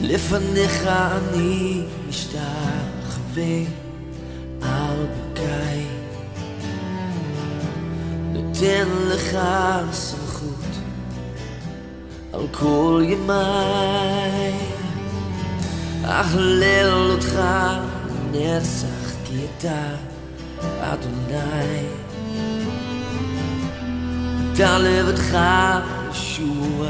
לפניך 0.00 0.86
אני 0.86 1.82
משתחווה 2.08 3.62
על 4.62 5.06
ברכיי 5.34 5.86
נותן 8.32 8.88
לך 9.08 9.38
סמכות 9.92 10.78
על 12.32 12.46
כל 12.52 13.02
ימיי 13.04 14.52
אהלל 16.04 17.10
אותך 17.10 17.40
נצח 18.32 19.14
כי 19.24 19.36
אתה 19.58 19.84
אדוני 20.80 21.86
דע 24.56 24.78
לבדך 24.78 25.38
ישוע 26.10 26.88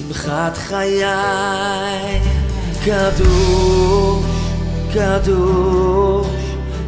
שמחת 0.00 0.56
חיי 0.56 1.02
קדוש, 2.84 4.24
קדוש, 4.94 6.26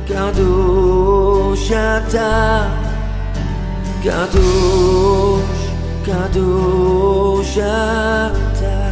קדוש 0.09 1.73
אתה 1.73 2.69
קדוש, 4.03 5.43
קדוש 6.05 7.59
אתה 7.59 8.89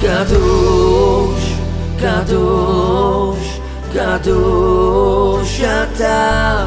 קדוש, 0.00 1.52
קדוש, 2.00 3.60
קדוש 3.92 5.60
אתה 5.60 6.66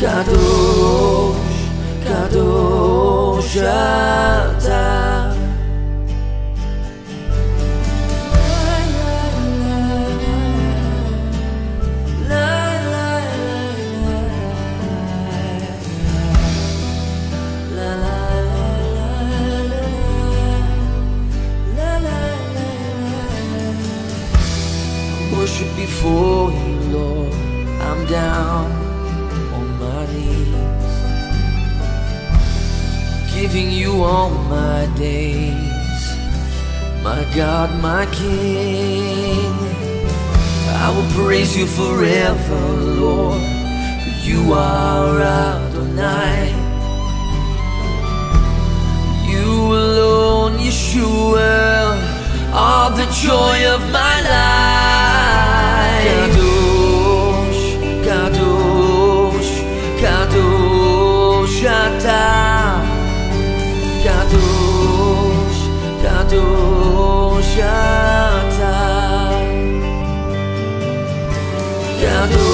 קדוש, 0.00 0.69
shut. 3.41 4.31
Worship 25.41 25.75
before 25.75 26.51
you, 26.51 26.75
Lord. 26.93 27.33
I'm 27.81 28.05
down 28.05 28.71
on 29.53 29.79
my 29.79 30.05
knees 30.13 30.90
giving 33.41 33.71
you 33.71 34.03
all 34.03 34.29
my 34.29 34.85
days, 34.95 36.03
my 37.03 37.21
God, 37.35 37.69
my 37.81 38.05
King. 38.19 39.51
I 40.85 40.87
will 40.95 41.09
praise 41.19 41.57
you 41.57 41.65
forever, 41.65 42.61
Lord, 43.01 43.41
for 44.03 44.15
you 44.29 44.53
are 44.53 45.19
Adonai. 45.21 46.53
You 49.31 49.49
alone, 49.85 50.53
Yeshua, 50.67 51.97
are 52.53 52.91
the 52.91 53.07
joy 53.25 53.57
of 53.73 53.81
my 53.91 54.10
Kadosh, 72.21 72.50